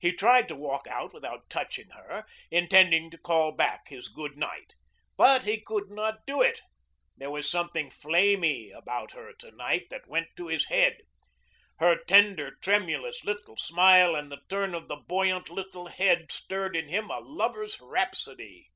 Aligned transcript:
He 0.00 0.10
tried 0.12 0.48
to 0.48 0.56
walk 0.56 0.88
out 0.88 1.14
without 1.14 1.48
touching 1.48 1.90
her, 1.90 2.26
intending 2.50 3.12
to 3.12 3.16
call 3.16 3.52
back 3.52 3.86
his 3.86 4.08
good 4.08 4.36
night. 4.36 4.74
But 5.16 5.44
he 5.44 5.60
could 5.60 5.88
not 5.88 6.26
do 6.26 6.42
it. 6.42 6.62
There 7.16 7.30
was 7.30 7.48
something 7.48 7.88
flamey 7.88 8.72
about 8.72 9.12
her 9.12 9.32
to 9.34 9.52
night 9.52 9.86
that 9.90 10.08
went 10.08 10.30
to 10.34 10.48
his 10.48 10.64
head. 10.66 11.02
Her 11.78 11.94
tender, 11.96 12.56
tremulous 12.60 13.24
little 13.24 13.56
smile 13.56 14.16
and 14.16 14.32
the 14.32 14.40
turn 14.48 14.74
of 14.74 14.88
the 14.88 14.96
buoyant 14.96 15.48
little 15.48 15.86
head 15.86 16.32
stirred 16.32 16.74
in 16.74 16.88
him 16.88 17.08
a 17.08 17.20
lover's 17.20 17.80
rhapsody. 17.80 18.70